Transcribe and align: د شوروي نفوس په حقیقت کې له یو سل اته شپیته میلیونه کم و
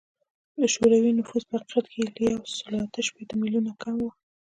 د 0.59 0.61
شوروي 0.73 1.11
نفوس 1.19 1.43
په 1.49 1.55
حقیقت 1.61 1.85
کې 1.93 2.01
له 2.25 2.29
یو 2.33 2.41
سل 2.57 2.75
اته 2.85 3.01
شپیته 3.07 3.35
میلیونه 3.41 3.71
کم 3.81 3.95
و 4.01 4.07